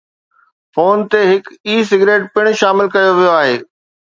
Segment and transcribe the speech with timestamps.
[0.73, 3.55] phone تي هڪ "e cigarette" پڻ شامل ڪيو ويو آهي